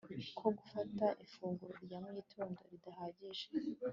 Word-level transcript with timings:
ko 0.39 0.47
gufata 0.57 1.05
ifunguro 1.25 1.73
rya 1.85 1.97
mugitondo 2.03 2.59
ridahagije 2.71 3.45